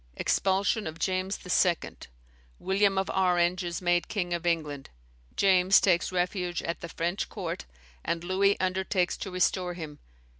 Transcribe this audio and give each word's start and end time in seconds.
Expulsion 0.15 0.87
of 0.87 0.97
James 0.97 1.37
II. 1.45 1.87
William 2.57 2.97
of 2.97 3.07
Orange 3.11 3.63
is 3.63 3.83
made 3.83 4.07
King 4.07 4.33
of 4.33 4.47
England. 4.47 4.89
James 5.35 5.79
takes 5.79 6.11
refuge 6.11 6.63
at 6.63 6.79
the 6.81 6.89
French 6.89 7.29
court, 7.29 7.65
and 8.03 8.23
Louis 8.23 8.59
undertakes 8.59 9.15
to 9.17 9.29
restore 9.29 9.75
him. 9.75 9.99